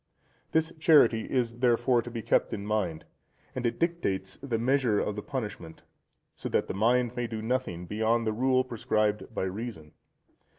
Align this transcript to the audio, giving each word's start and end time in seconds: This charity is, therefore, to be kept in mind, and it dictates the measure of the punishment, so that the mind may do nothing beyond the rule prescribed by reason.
This 0.51 0.73
charity 0.79 1.29
is, 1.29 1.59
therefore, 1.59 2.01
to 2.01 2.09
be 2.09 2.23
kept 2.23 2.53
in 2.53 2.65
mind, 2.65 3.05
and 3.53 3.67
it 3.67 3.77
dictates 3.79 4.35
the 4.37 4.57
measure 4.57 4.99
of 4.99 5.15
the 5.15 5.21
punishment, 5.21 5.83
so 6.35 6.49
that 6.49 6.65
the 6.65 6.73
mind 6.73 7.15
may 7.15 7.27
do 7.27 7.39
nothing 7.39 7.85
beyond 7.85 8.25
the 8.25 8.33
rule 8.33 8.63
prescribed 8.63 9.31
by 9.35 9.43
reason. 9.43 9.91